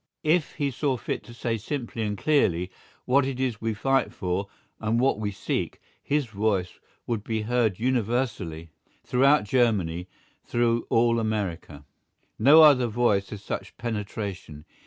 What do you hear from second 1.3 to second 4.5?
say simply and clearly what it is we fight for